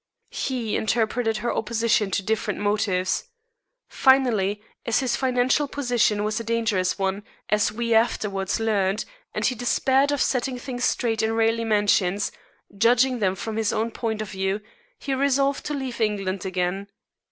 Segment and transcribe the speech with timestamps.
[0.31, 3.25] He interpreted her opposition to different motives.
[3.87, 9.53] Finally, as his financial position was a dangerous one, as we afterwards learned, and he
[9.53, 12.31] despaired of setting things straight in Raleigh Mansions
[12.75, 14.61] judging them from his own point of view
[14.97, 16.87] he resolved to leave England again.